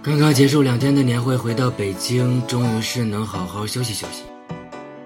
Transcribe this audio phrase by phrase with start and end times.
[0.00, 4.22] 刚刚结束两天的年会，回到北京，终于是能好好休息休息，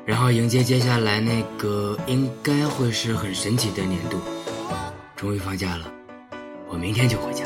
[0.04, 4.18] 然后迎接接下来那个应该会是很神奇的年度。
[5.16, 5.90] 终于放假了，
[6.68, 7.42] 我明天就回家。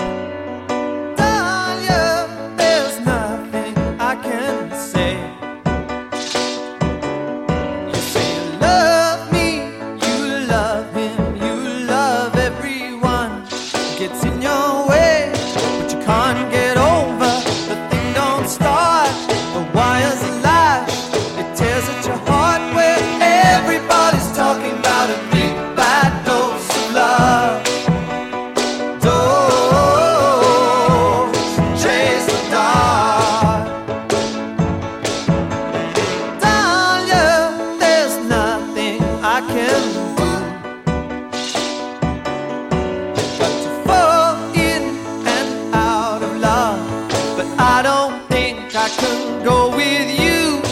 [48.87, 50.63] I can go with you.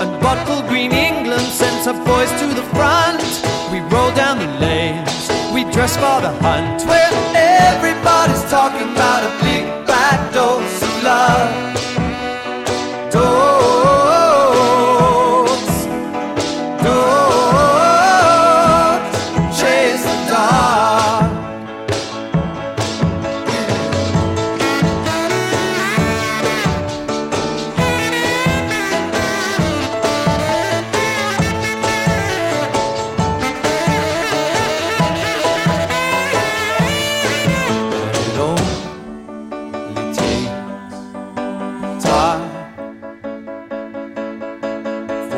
[0.00, 3.20] And bottle green England sends her boys to the front.
[3.72, 6.93] We roll down the lanes, we dress for the hunt.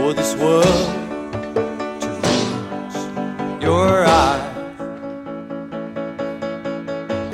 [0.06, 0.92] For this world
[2.00, 2.98] to reach
[3.60, 4.78] your eyes.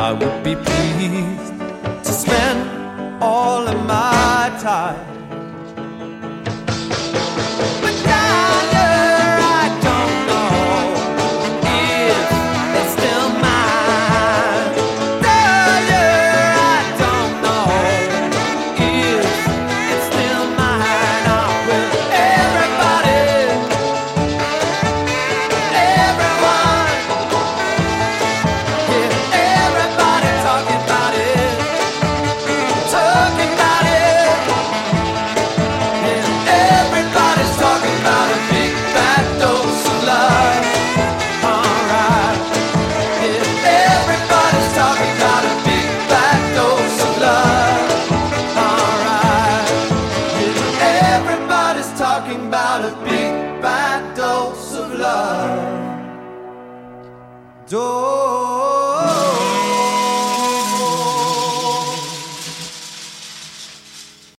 [0.00, 1.54] I would be pleased
[2.06, 2.60] to spend
[3.22, 5.04] all of my time
[55.02, 55.58] love.
[57.68, 58.61] Don't